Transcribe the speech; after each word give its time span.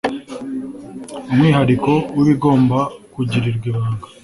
umwihariko 1.31 1.91
w 2.15 2.17
ibigomba 2.23 2.79
kugirirwa 3.13 3.65
ibanga 3.71 4.07